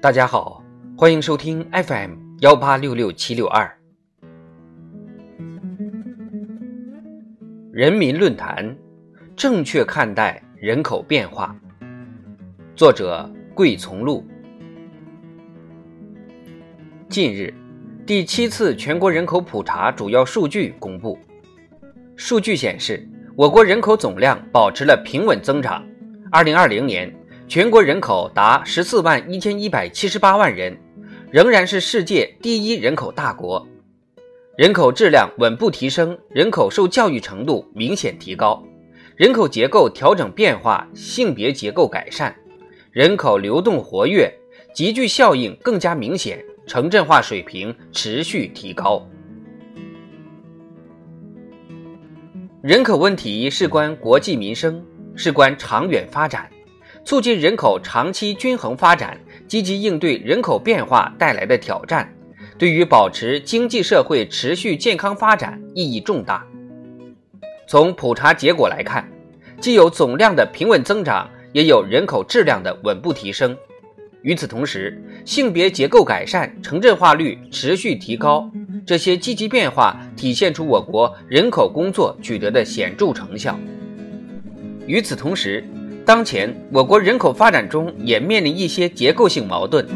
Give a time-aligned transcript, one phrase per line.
[0.00, 0.62] 大家好，
[0.96, 3.68] 欢迎收听 FM 幺八六六七六二
[7.72, 8.76] 人民论坛，
[9.34, 11.52] 正确看待人口变化。
[12.76, 14.24] 作者：桂从路。
[17.08, 17.52] 近日，
[18.06, 21.18] 第七次全国人口普查主要数据公布，
[22.14, 23.04] 数据显示，
[23.34, 25.84] 我国人口总量保持了平稳增长。
[26.30, 27.12] 二零二零年。
[27.48, 30.78] 全国人口达十四万一千一百七十八万人，
[31.30, 33.66] 仍然是世界第一人口大国。
[34.54, 38.62] 人口质量稳步提升，人口受教育程度明显提高，
[39.16, 42.36] 人口结构调整变化，性别结构改善，
[42.90, 44.30] 人口流动活跃，
[44.74, 49.02] 集聚效应更加明显，城镇化水平持续提高。
[52.60, 54.84] 人口问题事关国计民生，
[55.16, 56.46] 事关长远发展。
[57.04, 62.12] 促进人口长期均衡发展，积极应对人口变化带来的挑战，
[62.58, 66.44] 对于保持经济社会持续健康发展意义重大。
[67.66, 69.08] 从普查结果来看，
[69.60, 73.56] 既有总量的平稳增长，也有人口质量的稳步提升。
[74.22, 78.50] 与此同时，性别结构改善、城镇化率持续提高，
[78.84, 83.58] 这些积极变化体现出我国人口工作取得的显著成效。
[84.86, 85.64] 与此同时，
[86.08, 89.86] 当前，我国人口发展中也面临一些结构性矛盾，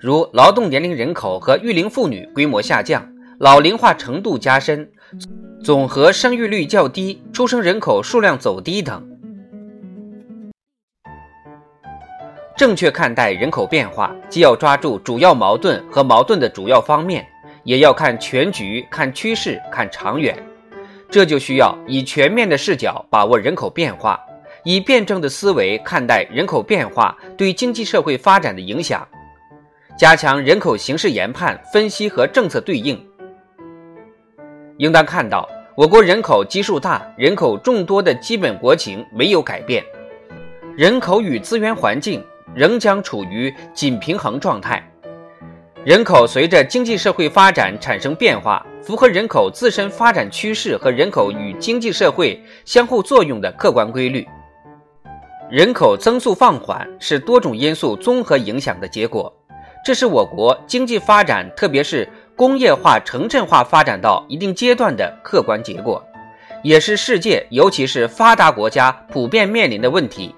[0.00, 3.06] 如劳动年龄人口和育龄妇女规模下降、
[3.38, 4.90] 老龄化程度加深、
[5.62, 9.06] 总和生育率较低、出生人口数量走低等。
[12.56, 17.26] 正确看待人口变化，既要抓住主要矛盾和矛盾的主要方面，
[17.64, 20.34] 也要看全局、看趋势、看长远。
[21.10, 24.18] 这就需要以全面的视角把握人口变化。
[24.68, 29.08] 以辩证的思维看待人口变化对经济社会发展的影响，
[29.96, 33.02] 加强人口形势研判、分析和政策对应。
[34.76, 39.82] 应当看到，我国人口基数大、人口众多的基本国情没有改变，
[40.76, 42.22] 人口与资源环境
[42.54, 44.86] 仍将处于紧平衡状态。
[45.82, 54.28] 人口随着经济社会发展产生变化，符合人口自身发展趋势和人口与经济社会相互作用的客观规律。
[55.50, 59.32] 人口增速放缓是多种因素综合影响的结果，
[59.82, 66.04] 这是我国经济发展，特别是工业化、城镇化发展到一定阶段的客观结果，
[66.62, 70.34] 也是世界尤其是发达国家普遍面临的问题。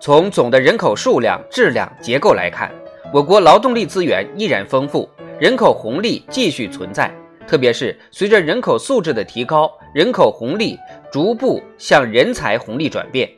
[0.00, 2.68] 从总的人口数量、质量、结构来看，
[3.12, 5.08] 我国劳动力资源依然丰富，
[5.38, 7.08] 人口红利继续存在。
[7.46, 10.78] 特别是随着人口素质的提高，人口红利
[11.12, 13.30] 逐步向人才红利转变，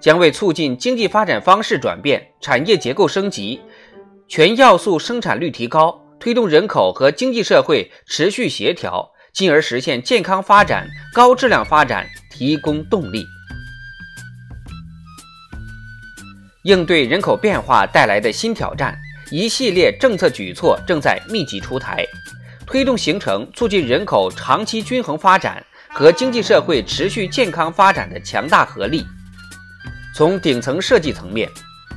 [0.00, 3.60] 将为促进经济发展方式转变、产业结构升级、
[4.26, 13.24] 全要素生产率提高、推动人口和经济社会持续协调，进而实现健康发展、高质量发展提供动力。
[16.64, 18.96] 应对人口变化带来的新挑战，
[19.30, 22.06] 一系列政策举措正在密集出台。
[22.72, 29.04] 推动形成促进人口长期均衡发展和经济社会持续健康发展的强大合力。
[30.16, 31.46] 从顶层设计层面，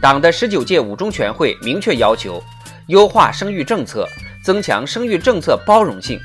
[0.02, 2.44] 党的十九届五中全会明确要求
[2.88, 4.06] 优化生育政策，
[4.44, 6.20] 增强生育政策包容性。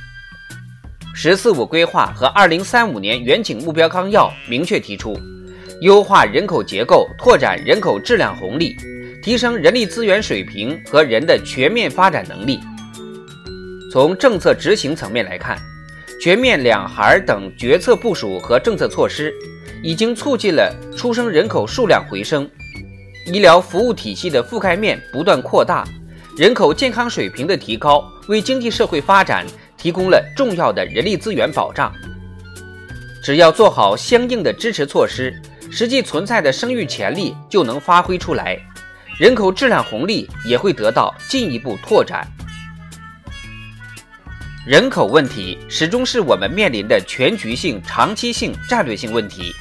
[1.15, 5.16] “十四五”规划和二零三五年远景目标纲要明确提出，
[5.83, 8.77] 优化人口结构，拓展人口质量红利，
[9.22, 12.59] 提升人力资源水平和人的全面发展能力。
[13.91, 15.59] 从政策执行层面来看，
[16.21, 19.34] 全面两孩等决策部署和政策措施，
[19.83, 22.49] 已经促进了出生人口数量回升，
[23.27, 25.84] 医疗服务体系的覆盖面不断扩大，
[26.39, 29.45] 人口健康水平的提高，为经济社会发展
[29.77, 31.93] 提供了重要的人力资源保障。
[33.25, 35.34] 只要做好相应的支持措施，
[35.69, 38.57] 实际存在的生育潜力就能发挥出来，
[39.19, 42.25] 人口质量红利也会得到进一步拓展。
[44.66, 49.54] 人口问题始终是我们面临的全局性、长期性、战略性问题。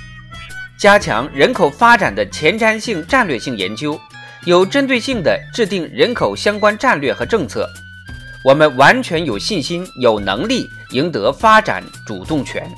[0.77, 3.97] 加强人口发展的前瞻性、战略性研究，
[4.43, 7.65] 有针对性地制定人口相关战略和政策，
[8.43, 12.69] 我们完全有信心、有能力赢得发展主动权。